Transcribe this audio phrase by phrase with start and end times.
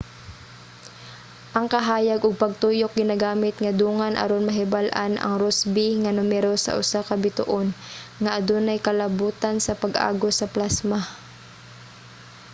[1.57, 6.99] ang kahayag ug pagtuyok ginagamit nga dungan aron mahibal-an ang rossby nga numero sa usa
[7.09, 7.67] ka bituon
[8.21, 10.99] nga adunay kalabotan sa pag-agos sa plasma